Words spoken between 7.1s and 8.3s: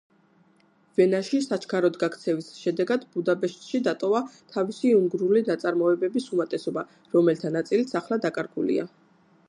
რომელთა ნაწილიც ახლა